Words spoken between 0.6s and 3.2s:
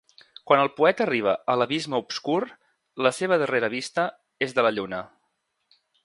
el poeta arriba a "l'abisme obscur", la